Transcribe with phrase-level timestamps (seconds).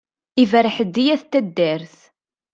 [0.41, 1.95] Iberreḥ-d i At taddart.